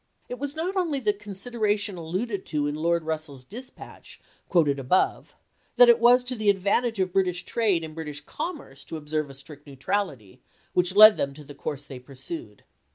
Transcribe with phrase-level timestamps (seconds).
[0.29, 5.35] It was not only the consid eration aUuded to in Lord Russell's dispatch quoted above,
[5.75, 9.35] that it was to the advantage of British trade and British commerce to observe a
[9.35, 10.41] strict neutrality,
[10.73, 12.63] which led them to the course they pursued.